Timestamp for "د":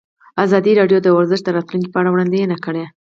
1.03-1.07, 1.43-1.49